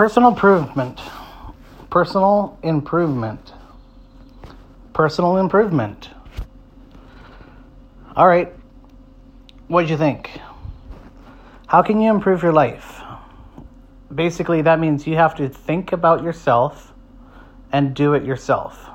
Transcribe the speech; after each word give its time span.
personal 0.00 0.30
improvement. 0.30 0.98
Personal 1.90 2.58
improvement. 2.62 3.52
Personal 4.94 5.36
improvement. 5.36 6.08
All 8.16 8.26
right. 8.26 8.50
What'd 9.68 9.90
you 9.90 9.98
think? 9.98 10.40
How 11.66 11.82
can 11.82 12.00
you 12.00 12.10
improve 12.10 12.42
your 12.42 12.54
life? 12.54 13.02
Basically, 14.14 14.62
that 14.62 14.80
means 14.80 15.06
you 15.06 15.16
have 15.16 15.34
to 15.34 15.50
think 15.50 15.92
about 15.92 16.22
yourself 16.22 16.94
and 17.70 17.92
do 17.92 18.14
it 18.14 18.24
yourself. 18.24 18.88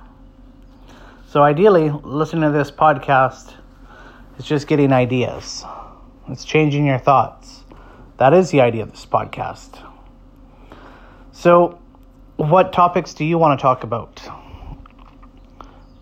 So, 1.28 1.44
ideally, 1.44 1.92
listening 1.92 2.52
to 2.52 2.58
this 2.58 2.72
podcast 2.72 3.54
is 4.40 4.46
just 4.46 4.66
getting 4.66 4.92
ideas, 4.92 5.66
it's 6.30 6.44
changing 6.44 6.88
your 6.88 6.98
thoughts. 6.98 7.64
That 8.18 8.34
is 8.34 8.50
the 8.50 8.62
idea 8.62 8.82
of 8.82 8.90
this 8.90 9.06
podcast. 9.06 9.86
So, 11.38 11.78
what 12.38 12.72
topics 12.72 13.14
do 13.14 13.26
you 13.26 13.38
want 13.38 13.60
to 13.60 13.62
talk 13.62 13.84
about? 13.84 14.22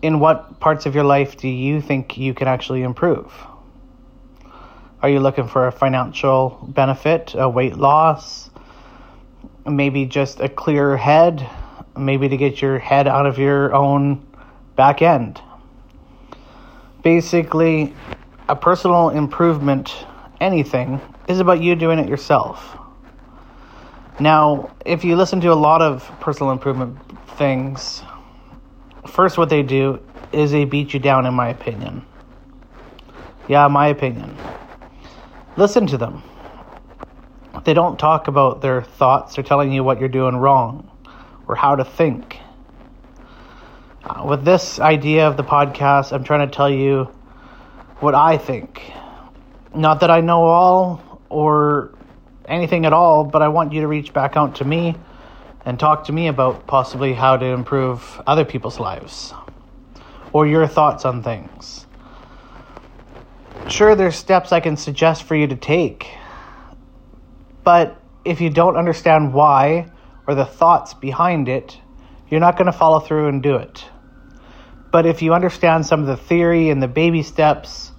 In 0.00 0.20
what 0.20 0.60
parts 0.60 0.86
of 0.86 0.94
your 0.94 1.02
life 1.02 1.36
do 1.36 1.48
you 1.48 1.80
think 1.80 2.16
you 2.16 2.34
can 2.34 2.46
actually 2.46 2.82
improve? 2.82 3.34
Are 5.02 5.08
you 5.08 5.18
looking 5.18 5.48
for 5.48 5.66
a 5.66 5.72
financial 5.72 6.64
benefit, 6.68 7.34
a 7.34 7.48
weight 7.48 7.74
loss, 7.74 8.48
maybe 9.66 10.06
just 10.06 10.38
a 10.38 10.48
clear 10.48 10.96
head, 10.96 11.44
maybe 11.96 12.28
to 12.28 12.36
get 12.36 12.62
your 12.62 12.78
head 12.78 13.08
out 13.08 13.26
of 13.26 13.36
your 13.36 13.74
own 13.74 14.24
back 14.76 15.02
end? 15.02 15.42
Basically, 17.02 17.92
a 18.48 18.54
personal 18.54 19.10
improvement, 19.10 20.06
anything, 20.40 21.00
is 21.26 21.40
about 21.40 21.60
you 21.60 21.74
doing 21.74 21.98
it 21.98 22.08
yourself. 22.08 22.78
Now, 24.20 24.70
if 24.86 25.04
you 25.04 25.16
listen 25.16 25.40
to 25.40 25.52
a 25.52 25.54
lot 25.54 25.82
of 25.82 26.08
personal 26.20 26.52
improvement 26.52 26.98
things, 27.36 28.02
first 29.08 29.36
what 29.36 29.48
they 29.48 29.62
do 29.62 30.00
is 30.32 30.52
they 30.52 30.64
beat 30.64 30.94
you 30.94 31.00
down, 31.00 31.26
in 31.26 31.34
my 31.34 31.48
opinion. 31.48 32.04
Yeah, 33.48 33.66
my 33.68 33.88
opinion. 33.88 34.36
Listen 35.56 35.86
to 35.88 35.98
them. 35.98 36.22
They 37.64 37.74
don't 37.74 37.98
talk 37.98 38.28
about 38.28 38.60
their 38.60 38.82
thoughts, 38.82 39.34
they're 39.34 39.44
telling 39.44 39.72
you 39.72 39.82
what 39.82 39.98
you're 39.98 40.08
doing 40.08 40.36
wrong 40.36 40.90
or 41.46 41.56
how 41.56 41.76
to 41.76 41.84
think. 41.84 42.38
Uh, 44.04 44.24
with 44.24 44.44
this 44.44 44.78
idea 44.80 45.26
of 45.26 45.36
the 45.36 45.44
podcast, 45.44 46.12
I'm 46.12 46.24
trying 46.24 46.48
to 46.48 46.54
tell 46.54 46.68
you 46.68 47.04
what 48.00 48.14
I 48.14 48.36
think. 48.36 48.92
Not 49.74 50.00
that 50.00 50.10
I 50.10 50.20
know 50.20 50.44
all 50.44 51.20
or 51.30 51.93
anything 52.48 52.86
at 52.86 52.92
all, 52.92 53.24
but 53.24 53.42
I 53.42 53.48
want 53.48 53.72
you 53.72 53.80
to 53.80 53.88
reach 53.88 54.12
back 54.12 54.36
out 54.36 54.56
to 54.56 54.64
me 54.64 54.96
and 55.64 55.78
talk 55.78 56.04
to 56.04 56.12
me 56.12 56.28
about 56.28 56.66
possibly 56.66 57.14
how 57.14 57.36
to 57.36 57.46
improve 57.46 58.20
other 58.26 58.44
people's 58.44 58.78
lives 58.78 59.32
or 60.32 60.46
your 60.46 60.66
thoughts 60.66 61.04
on 61.04 61.22
things. 61.22 61.86
Sure, 63.68 63.94
there's 63.94 64.16
steps 64.16 64.52
I 64.52 64.60
can 64.60 64.76
suggest 64.76 65.22
for 65.22 65.34
you 65.34 65.46
to 65.46 65.56
take, 65.56 66.06
but 67.62 68.00
if 68.24 68.40
you 68.40 68.50
don't 68.50 68.76
understand 68.76 69.32
why 69.32 69.90
or 70.26 70.34
the 70.34 70.44
thoughts 70.44 70.92
behind 70.94 71.48
it, 71.48 71.78
you're 72.28 72.40
not 72.40 72.56
going 72.56 72.66
to 72.66 72.72
follow 72.72 73.00
through 73.00 73.28
and 73.28 73.42
do 73.42 73.56
it. 73.56 73.84
But 74.90 75.06
if 75.06 75.22
you 75.22 75.34
understand 75.34 75.86
some 75.86 76.00
of 76.00 76.06
the 76.06 76.16
theory 76.16 76.70
and 76.70 76.82
the 76.82 76.88
baby 76.88 77.22
steps 77.22 77.90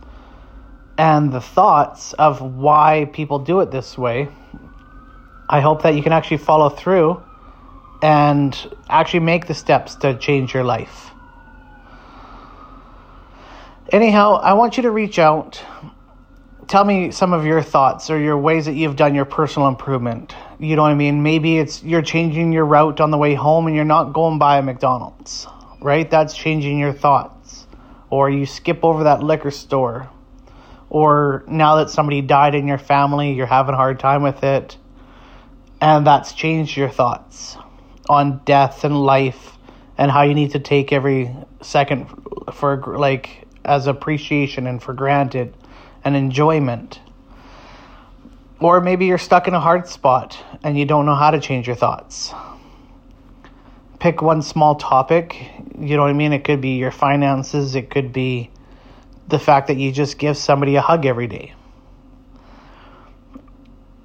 and 0.97 1.31
the 1.31 1.41
thoughts 1.41 2.13
of 2.13 2.41
why 2.41 3.09
people 3.11 3.39
do 3.39 3.59
it 3.59 3.71
this 3.71 3.97
way, 3.97 4.29
I 5.49 5.59
hope 5.59 5.83
that 5.83 5.95
you 5.95 6.01
can 6.01 6.13
actually 6.13 6.37
follow 6.37 6.69
through 6.69 7.21
and 8.01 8.55
actually 8.89 9.21
make 9.21 9.47
the 9.47 9.53
steps 9.53 9.95
to 9.95 10.17
change 10.17 10.53
your 10.53 10.63
life. 10.63 11.11
Anyhow, 13.91 14.35
I 14.35 14.53
want 14.53 14.77
you 14.77 14.83
to 14.83 14.91
reach 14.91 15.19
out. 15.19 15.61
Tell 16.67 16.83
me 16.83 17.11
some 17.11 17.33
of 17.33 17.45
your 17.45 17.61
thoughts 17.61 18.09
or 18.09 18.19
your 18.19 18.37
ways 18.37 18.65
that 18.65 18.73
you've 18.73 18.95
done 18.95 19.13
your 19.13 19.25
personal 19.25 19.67
improvement. 19.67 20.35
You 20.59 20.75
know 20.75 20.81
what 20.81 20.91
I 20.91 20.95
mean? 20.95 21.21
Maybe 21.21 21.59
it's 21.59 21.83
you're 21.83 22.01
changing 22.01 22.51
your 22.51 22.65
route 22.65 22.99
on 22.99 23.11
the 23.11 23.17
way 23.17 23.35
home 23.35 23.67
and 23.67 23.75
you're 23.75 23.85
not 23.85 24.13
going 24.13 24.39
by 24.39 24.57
a 24.57 24.63
McDonald's, 24.63 25.45
right? 25.81 26.09
That's 26.09 26.35
changing 26.35 26.79
your 26.79 26.93
thoughts. 26.93 27.67
Or 28.09 28.29
you 28.29 28.47
skip 28.47 28.83
over 28.83 29.03
that 29.03 29.21
liquor 29.21 29.51
store 29.51 30.09
or 30.95 31.43
now 31.45 31.75
that 31.75 31.89
somebody 31.89 32.21
died 32.21 32.55
in 32.55 32.69
your 32.69 32.77
family, 32.77 33.33
you're 33.33 33.45
having 33.45 33.73
a 33.73 33.77
hard 33.77 33.99
time 33.99 34.23
with 34.23 34.45
it, 34.45 34.77
and 35.81 36.07
that's 36.07 36.31
changed 36.31 36.77
your 36.77 36.87
thoughts 36.87 37.57
on 38.07 38.39
death 38.45 38.85
and 38.85 39.03
life 39.03 39.57
and 39.97 40.09
how 40.09 40.21
you 40.21 40.33
need 40.33 40.51
to 40.51 40.59
take 40.59 40.93
every 40.93 41.35
second 41.61 42.07
for 42.53 42.77
like 42.97 43.45
as 43.65 43.87
appreciation 43.87 44.67
and 44.67 44.81
for 44.81 44.93
granted 44.93 45.53
and 46.05 46.15
enjoyment. 46.15 47.01
Or 48.61 48.79
maybe 48.79 49.05
you're 49.05 49.17
stuck 49.17 49.49
in 49.49 49.53
a 49.53 49.59
hard 49.59 49.89
spot 49.89 50.41
and 50.63 50.79
you 50.79 50.85
don't 50.85 51.05
know 51.05 51.15
how 51.15 51.31
to 51.31 51.41
change 51.41 51.67
your 51.67 51.75
thoughts. 51.75 52.33
Pick 53.99 54.21
one 54.21 54.41
small 54.41 54.75
topic, 54.75 55.35
you 55.77 55.97
know 55.97 56.03
what 56.03 56.11
I 56.11 56.13
mean? 56.13 56.31
It 56.31 56.45
could 56.45 56.61
be 56.61 56.77
your 56.77 56.91
finances, 56.91 57.75
it 57.75 57.89
could 57.89 58.13
be 58.13 58.49
the 59.27 59.39
fact 59.39 59.67
that 59.67 59.77
you 59.77 59.91
just 59.91 60.17
give 60.17 60.37
somebody 60.37 60.75
a 60.75 60.81
hug 60.81 61.05
every 61.05 61.27
day? 61.27 61.53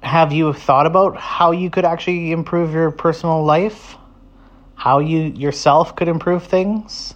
Have 0.01 0.33
you 0.33 0.53
thought 0.53 0.87
about 0.87 1.17
how 1.17 1.51
you 1.51 1.69
could 1.69 1.85
actually 1.85 2.31
improve 2.31 2.73
your 2.73 2.91
personal 2.91 3.43
life? 3.43 3.95
How 4.75 4.99
you 4.99 5.19
yourself 5.19 5.95
could 5.95 6.07
improve 6.07 6.43
things? 6.43 7.13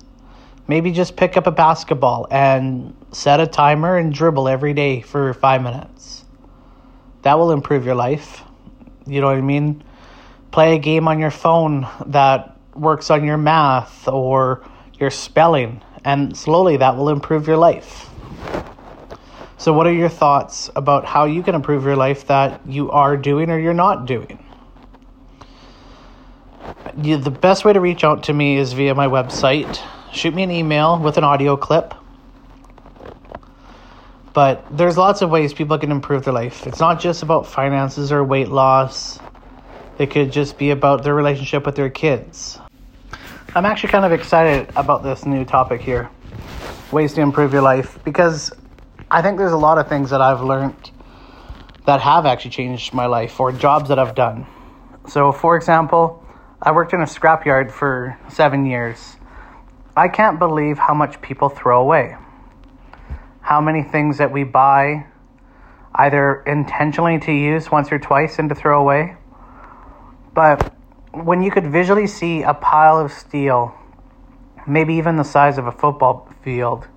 Maybe 0.67 0.91
just 0.91 1.15
pick 1.15 1.35
up 1.35 1.47
a 1.47 1.51
basketball 1.51 2.27
and 2.29 2.95
set 3.11 3.39
a 3.39 3.47
timer 3.47 3.97
and 3.97 4.13
dribble 4.13 4.47
every 4.47 4.73
day 4.73 5.01
for 5.01 5.33
five 5.33 5.61
minutes. 5.61 6.25
That 7.23 7.39
will 7.39 7.51
improve 7.51 7.85
your 7.85 7.95
life. 7.95 8.43
You 9.07 9.21
know 9.21 9.27
what 9.27 9.37
I 9.37 9.41
mean? 9.41 9.83
Play 10.51 10.75
a 10.75 10.79
game 10.79 11.07
on 11.07 11.19
your 11.19 11.31
phone 11.31 11.87
that 12.07 12.57
works 12.75 13.09
on 13.09 13.23
your 13.23 13.37
math 13.37 14.07
or 14.07 14.63
your 14.99 15.09
spelling 15.09 15.81
and 16.05 16.37
slowly 16.37 16.77
that 16.77 16.95
will 16.95 17.09
improve 17.09 17.47
your 17.47 17.57
life. 17.57 18.09
So, 19.57 19.73
what 19.73 19.87
are 19.87 19.93
your 19.93 20.09
thoughts 20.09 20.69
about 20.75 21.05
how 21.05 21.25
you 21.25 21.41
can 21.41 21.55
improve 21.55 21.83
your 21.83 21.95
life 21.95 22.27
that 22.27 22.61
you 22.67 22.91
are 22.91 23.17
doing 23.17 23.49
or 23.49 23.59
you're 23.59 23.73
not 23.73 24.05
doing? 24.05 24.43
You, 27.01 27.17
the 27.17 27.31
best 27.31 27.65
way 27.65 27.73
to 27.73 27.81
reach 27.81 28.03
out 28.03 28.23
to 28.23 28.33
me 28.33 28.57
is 28.57 28.73
via 28.73 28.93
my 28.93 29.07
website. 29.07 29.81
Shoot 30.13 30.35
me 30.35 30.43
an 30.43 30.51
email 30.51 30.99
with 30.99 31.17
an 31.17 31.23
audio 31.23 31.57
clip. 31.57 31.93
But 34.33 34.65
there's 34.69 34.97
lots 34.97 35.21
of 35.21 35.29
ways 35.31 35.53
people 35.53 35.77
can 35.77 35.91
improve 35.91 36.25
their 36.25 36.33
life. 36.33 36.67
It's 36.67 36.79
not 36.79 36.99
just 36.99 37.23
about 37.23 37.47
finances 37.47 38.11
or 38.11 38.23
weight 38.23 38.49
loss. 38.49 39.19
It 39.97 40.11
could 40.11 40.31
just 40.31 40.57
be 40.57 40.71
about 40.71 41.03
their 41.03 41.15
relationship 41.15 41.65
with 41.65 41.75
their 41.75 41.89
kids. 41.89 42.59
I'm 43.55 43.65
actually 43.65 43.91
kind 43.91 44.03
of 44.03 44.11
excited 44.11 44.69
about 44.75 45.01
this 45.01 45.25
new 45.25 45.45
topic 45.45 45.79
here 45.79 46.09
ways 46.91 47.13
to 47.13 47.21
improve 47.21 47.53
your 47.53 47.61
life 47.61 47.97
because 48.03 48.51
I 49.09 49.21
think 49.21 49.37
there's 49.37 49.53
a 49.53 49.57
lot 49.57 49.77
of 49.77 49.87
things 49.87 50.09
that 50.09 50.19
I've 50.19 50.41
learned 50.41 50.91
that 51.85 52.01
have 52.01 52.25
actually 52.25 52.51
changed 52.51 52.93
my 52.93 53.05
life 53.05 53.39
or 53.39 53.53
jobs 53.53 53.87
that 53.87 53.97
I've 53.97 54.13
done. 54.13 54.45
So, 55.07 55.31
for 55.31 55.55
example, 55.55 56.21
I 56.61 56.73
worked 56.73 56.91
in 56.91 56.99
a 56.99 57.05
scrapyard 57.05 57.71
for 57.71 58.19
seven 58.27 58.65
years. 58.65 59.15
I 59.95 60.09
can't 60.09 60.37
believe 60.37 60.77
how 60.77 60.93
much 60.93 61.21
people 61.21 61.47
throw 61.47 61.81
away. 61.81 62.17
How 63.39 63.61
many 63.61 63.83
things 63.83 64.17
that 64.17 64.33
we 64.33 64.43
buy 64.43 65.05
either 65.93 66.43
intentionally 66.45 67.19
to 67.19 67.31
use 67.31 67.71
once 67.71 67.89
or 67.89 67.99
twice 67.99 68.37
and 68.37 68.49
to 68.49 68.55
throw 68.55 68.81
away. 68.81 69.15
But 70.33 70.74
when 71.23 71.41
you 71.41 71.49
could 71.49 71.67
visually 71.67 72.07
see 72.07 72.43
a 72.43 72.53
pile 72.53 72.99
of 72.99 73.11
steel, 73.11 73.73
maybe 74.67 74.95
even 74.95 75.15
the 75.15 75.23
size 75.23 75.57
of 75.57 75.67
a 75.67 75.71
football 75.71 76.29
field, 76.43 76.87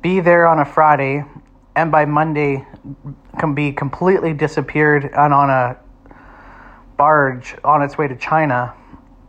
be 0.00 0.20
there 0.20 0.46
on 0.46 0.60
a 0.60 0.64
Friday, 0.64 1.24
and 1.74 1.90
by 1.90 2.04
Monday 2.04 2.64
can 3.38 3.54
be 3.54 3.72
completely 3.72 4.32
disappeared 4.32 5.04
and 5.04 5.34
on 5.34 5.50
a 5.50 5.76
barge 6.96 7.56
on 7.64 7.82
its 7.82 7.98
way 7.98 8.06
to 8.06 8.14
China, 8.14 8.74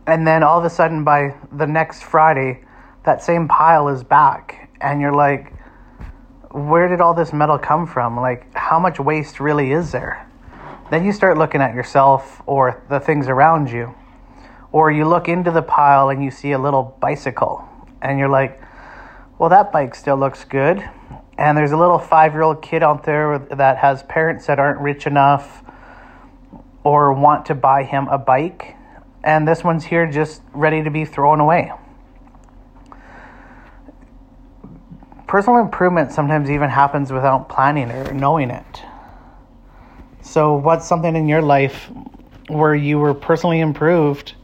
and 0.06 0.26
then 0.26 0.44
all 0.44 0.58
of 0.58 0.64
a 0.64 0.70
sudden 0.70 1.02
by 1.02 1.34
the 1.50 1.66
next 1.66 2.04
Friday, 2.04 2.62
that 3.04 3.22
same 3.22 3.48
pile 3.48 3.88
is 3.88 4.04
back, 4.04 4.70
and 4.80 5.00
you're 5.00 5.14
like, 5.14 5.52
where 6.52 6.86
did 6.86 7.00
all 7.00 7.14
this 7.14 7.32
metal 7.32 7.58
come 7.58 7.84
from? 7.84 8.16
Like, 8.16 8.46
how 8.54 8.78
much 8.78 9.00
waste 9.00 9.40
really 9.40 9.72
is 9.72 9.90
there? 9.90 10.30
Then 10.90 11.04
you 11.04 11.12
start 11.12 11.36
looking 11.36 11.60
at 11.60 11.74
yourself 11.74 12.42
or 12.46 12.80
the 12.88 13.00
things 13.00 13.26
around 13.26 13.70
you 13.70 13.92
or 14.74 14.90
you 14.90 15.04
look 15.04 15.28
into 15.28 15.52
the 15.52 15.62
pile 15.62 16.08
and 16.08 16.24
you 16.24 16.32
see 16.32 16.50
a 16.50 16.58
little 16.58 16.96
bicycle, 16.98 17.64
and 18.02 18.18
you're 18.18 18.28
like, 18.28 18.60
well, 19.38 19.48
that 19.48 19.70
bike 19.70 19.94
still 19.94 20.16
looks 20.16 20.42
good. 20.42 20.82
And 21.38 21.56
there's 21.56 21.70
a 21.70 21.76
little 21.76 22.00
five 22.00 22.32
year 22.32 22.42
old 22.42 22.60
kid 22.60 22.82
out 22.82 23.04
there 23.04 23.38
that 23.38 23.76
has 23.76 24.02
parents 24.02 24.46
that 24.46 24.58
aren't 24.58 24.80
rich 24.80 25.06
enough, 25.06 25.62
or 26.82 27.12
want 27.12 27.46
to 27.46 27.54
buy 27.54 27.84
him 27.84 28.08
a 28.08 28.18
bike, 28.18 28.74
and 29.22 29.46
this 29.46 29.62
one's 29.62 29.84
here 29.84 30.10
just 30.10 30.42
ready 30.52 30.82
to 30.82 30.90
be 30.90 31.04
thrown 31.04 31.38
away. 31.38 31.70
Personal 35.28 35.60
improvement 35.60 36.10
sometimes 36.10 36.50
even 36.50 36.68
happens 36.68 37.12
without 37.12 37.48
planning 37.48 37.92
or 37.92 38.12
knowing 38.12 38.50
it. 38.50 38.82
So, 40.20 40.56
what's 40.56 40.84
something 40.84 41.14
in 41.14 41.28
your 41.28 41.42
life 41.42 41.92
where 42.48 42.74
you 42.74 42.98
were 42.98 43.14
personally 43.14 43.60
improved, 43.60 44.34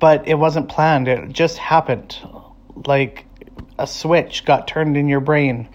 but 0.00 0.26
it 0.26 0.34
wasn't 0.34 0.68
planned? 0.68 1.06
It 1.06 1.28
just 1.32 1.58
happened. 1.58 2.16
Like 2.86 3.26
a 3.78 3.86
switch 3.86 4.44
got 4.44 4.66
turned 4.66 4.96
in 4.96 5.08
your 5.08 5.20
brain. 5.20 5.68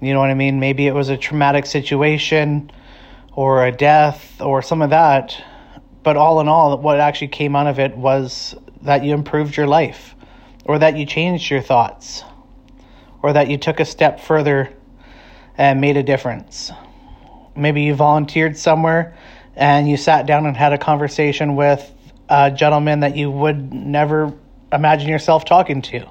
You 0.00 0.12
know 0.12 0.20
what 0.20 0.30
I 0.30 0.34
mean? 0.34 0.58
Maybe 0.58 0.88
it 0.88 0.94
was 0.94 1.08
a 1.08 1.16
traumatic 1.16 1.64
situation 1.64 2.72
or 3.34 3.64
a 3.64 3.72
death 3.72 4.40
or 4.42 4.60
some 4.60 4.82
of 4.82 4.90
that. 4.90 5.42
But 6.02 6.16
all 6.16 6.40
in 6.40 6.48
all, 6.48 6.76
what 6.78 6.98
actually 6.98 7.28
came 7.28 7.54
out 7.54 7.68
of 7.68 7.78
it 7.78 7.96
was 7.96 8.56
that 8.82 9.04
you 9.04 9.14
improved 9.14 9.56
your 9.56 9.68
life 9.68 10.16
or 10.64 10.80
that 10.80 10.96
you 10.96 11.06
changed 11.06 11.48
your 11.50 11.60
thoughts 11.60 12.24
or 13.22 13.32
that 13.32 13.48
you 13.48 13.56
took 13.56 13.78
a 13.78 13.84
step 13.84 14.18
further 14.18 14.72
and 15.56 15.80
made 15.80 15.96
a 15.96 16.02
difference. 16.02 16.72
Maybe 17.54 17.82
you 17.82 17.94
volunteered 17.94 18.58
somewhere 18.58 19.16
and 19.54 19.88
you 19.88 19.96
sat 19.96 20.26
down 20.26 20.46
and 20.46 20.56
had 20.56 20.72
a 20.72 20.78
conversation 20.78 21.54
with 21.54 21.92
a 22.32 22.50
gentleman 22.50 23.00
that 23.00 23.14
you 23.14 23.30
would 23.30 23.74
never 23.74 24.32
imagine 24.72 25.08
yourself 25.10 25.44
talking 25.44 25.82
to. 25.82 26.08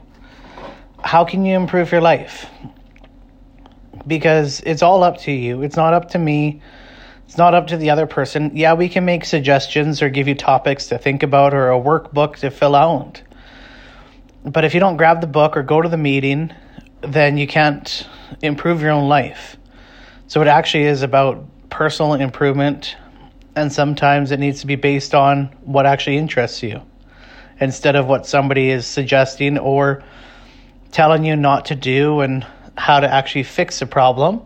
How 1.03 1.25
can 1.25 1.43
you 1.45 1.55
improve 1.55 1.91
your 1.91 2.01
life? 2.01 2.45
Because 4.05 4.61
it's 4.63 4.83
all 4.83 5.03
up 5.03 5.17
to 5.21 5.31
you. 5.31 5.63
It's 5.63 5.75
not 5.75 5.95
up 5.95 6.09
to 6.09 6.19
me. 6.19 6.61
It's 7.25 7.37
not 7.37 7.55
up 7.55 7.67
to 7.67 7.77
the 7.77 7.89
other 7.89 8.05
person. 8.05 8.55
Yeah, 8.55 8.75
we 8.75 8.87
can 8.87 9.03
make 9.03 9.25
suggestions 9.25 10.03
or 10.03 10.09
give 10.09 10.27
you 10.27 10.35
topics 10.35 10.87
to 10.87 10.99
think 10.99 11.23
about 11.23 11.55
or 11.55 11.71
a 11.71 11.79
workbook 11.79 12.35
to 12.37 12.51
fill 12.51 12.75
out. 12.75 13.23
But 14.43 14.63
if 14.63 14.75
you 14.75 14.79
don't 14.79 14.97
grab 14.97 15.21
the 15.21 15.27
book 15.27 15.57
or 15.57 15.63
go 15.63 15.81
to 15.81 15.89
the 15.89 15.97
meeting, 15.97 16.53
then 17.01 17.37
you 17.37 17.47
can't 17.47 18.07
improve 18.43 18.81
your 18.81 18.91
own 18.91 19.09
life. 19.09 19.57
So 20.27 20.39
it 20.41 20.47
actually 20.47 20.83
is 20.83 21.01
about 21.01 21.43
personal 21.71 22.13
improvement, 22.13 22.95
and 23.55 23.71
sometimes 23.71 24.31
it 24.31 24.39
needs 24.39 24.61
to 24.61 24.67
be 24.67 24.75
based 24.75 25.13
on 25.13 25.45
what 25.63 25.85
actually 25.85 26.17
interests 26.17 26.63
you 26.63 26.81
instead 27.59 27.95
of 27.95 28.07
what 28.07 28.25
somebody 28.25 28.69
is 28.69 28.87
suggesting 28.87 29.57
or 29.57 30.03
telling 30.91 31.23
you 31.23 31.35
not 31.35 31.65
to 31.65 31.75
do 31.75 32.21
and 32.21 32.45
how 32.77 32.99
to 32.99 33.11
actually 33.11 33.43
fix 33.43 33.81
a 33.81 33.85
problem. 33.85 34.41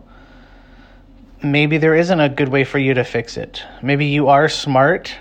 Maybe 1.42 1.78
there 1.78 1.94
isn't 1.94 2.20
a 2.20 2.28
good 2.28 2.48
way 2.48 2.64
for 2.64 2.78
you 2.78 2.94
to 2.94 3.04
fix 3.04 3.36
it. 3.36 3.62
Maybe 3.82 4.06
you 4.06 4.28
are 4.28 4.48
smart 4.48 5.14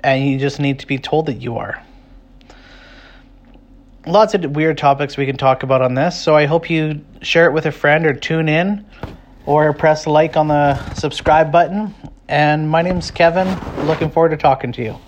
and 0.00 0.24
you 0.24 0.38
just 0.38 0.60
need 0.60 0.78
to 0.80 0.86
be 0.86 0.98
told 0.98 1.26
that 1.26 1.40
you 1.42 1.56
are. 1.56 1.82
Lots 4.06 4.34
of 4.34 4.44
weird 4.54 4.78
topics 4.78 5.16
we 5.16 5.26
can 5.26 5.36
talk 5.36 5.64
about 5.64 5.82
on 5.82 5.94
this, 5.94 6.20
so 6.20 6.36
I 6.36 6.46
hope 6.46 6.70
you 6.70 7.04
share 7.22 7.46
it 7.46 7.52
with 7.52 7.66
a 7.66 7.72
friend 7.72 8.06
or 8.06 8.14
tune 8.14 8.48
in 8.48 8.86
or 9.46 9.72
press 9.72 10.06
like 10.06 10.36
on 10.36 10.46
the 10.46 10.94
subscribe 10.94 11.50
button. 11.50 11.92
And 12.28 12.68
my 12.68 12.82
name's 12.82 13.10
Kevin. 13.10 13.46
Looking 13.86 14.10
forward 14.10 14.30
to 14.30 14.36
talking 14.36 14.72
to 14.72 14.82
you. 14.82 15.05